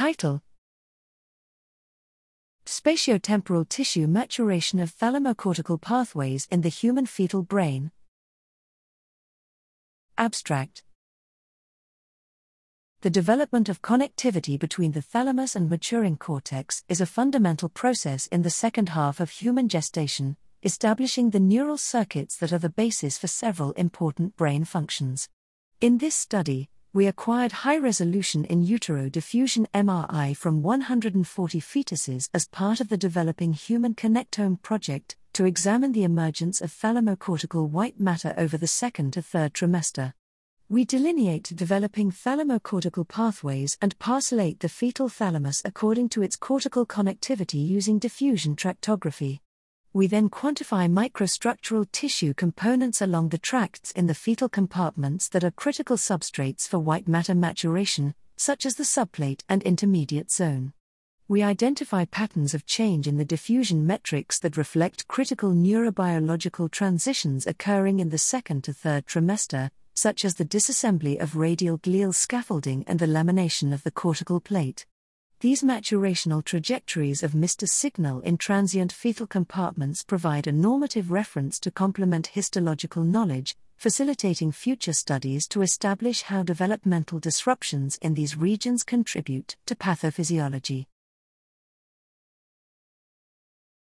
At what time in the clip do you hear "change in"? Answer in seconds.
62.66-63.16